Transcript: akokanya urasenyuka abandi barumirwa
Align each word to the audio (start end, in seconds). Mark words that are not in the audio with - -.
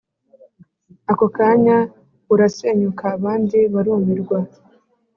akokanya 1.11 1.77
urasenyuka 2.33 3.03
abandi 3.15 3.57
barumirwa 3.73 4.39